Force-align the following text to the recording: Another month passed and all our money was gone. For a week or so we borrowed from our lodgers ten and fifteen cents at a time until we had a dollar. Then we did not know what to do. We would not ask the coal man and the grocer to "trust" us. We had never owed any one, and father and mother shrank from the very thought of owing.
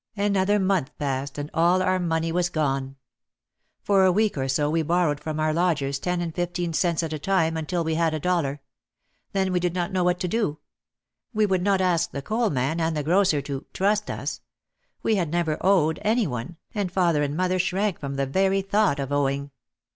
Another 0.17 0.57
month 0.57 0.97
passed 0.97 1.37
and 1.37 1.51
all 1.53 1.79
our 1.83 1.99
money 1.99 2.31
was 2.31 2.49
gone. 2.49 2.95
For 3.83 4.03
a 4.03 4.11
week 4.11 4.35
or 4.35 4.47
so 4.47 4.67
we 4.67 4.81
borrowed 4.81 5.19
from 5.19 5.39
our 5.39 5.53
lodgers 5.53 5.99
ten 5.99 6.21
and 6.21 6.33
fifteen 6.33 6.73
cents 6.73 7.03
at 7.03 7.13
a 7.13 7.19
time 7.19 7.55
until 7.55 7.83
we 7.83 7.93
had 7.93 8.15
a 8.15 8.19
dollar. 8.19 8.61
Then 9.33 9.51
we 9.51 9.59
did 9.59 9.75
not 9.75 9.91
know 9.91 10.03
what 10.03 10.19
to 10.21 10.27
do. 10.27 10.57
We 11.35 11.45
would 11.45 11.61
not 11.61 11.81
ask 11.81 12.09
the 12.09 12.23
coal 12.23 12.49
man 12.49 12.79
and 12.81 12.97
the 12.97 13.03
grocer 13.03 13.43
to 13.43 13.67
"trust" 13.73 14.09
us. 14.09 14.41
We 15.03 15.17
had 15.17 15.29
never 15.29 15.59
owed 15.63 15.99
any 16.01 16.25
one, 16.25 16.57
and 16.73 16.91
father 16.91 17.21
and 17.21 17.37
mother 17.37 17.59
shrank 17.59 17.99
from 17.99 18.15
the 18.15 18.25
very 18.25 18.63
thought 18.63 18.99
of 18.99 19.11
owing. 19.11 19.51